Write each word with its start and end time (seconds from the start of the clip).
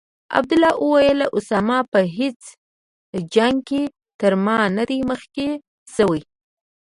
عبدالله 0.37 0.71
وویل: 0.85 1.19
اسامه 1.37 1.79
په 1.91 1.99
هیڅ 2.17 2.41
جنګ 3.33 3.55
کې 3.69 3.83
تر 4.19 4.33
ما 4.45 4.57
نه 4.77 4.83
دی 4.89 4.99
مخکې 5.09 5.47
شوی. 5.95 6.21